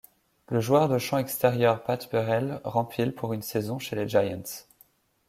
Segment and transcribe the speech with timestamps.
[0.49, 4.65] Le joueur de champ extérieur Pat Burrell rempile pour une saison chez les Giants.